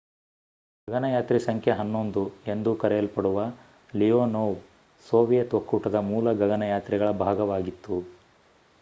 [0.87, 3.43] ಗಗನಯಾತ್ರಿ ಸಂಖ್ಯೆ 11 ಎಂದೂ ಕರೆಯಲ್ಪಡುವ
[3.93, 4.57] ಲಿಯೊನೊವ್
[5.05, 7.99] ಸೋವಿಯತ್ ಒಕ್ಕೂಟದ ಮೂಲ ಗಗನಯಾತ್ರಿಗಳ ಭಾಗವಾಗಿತ್ತು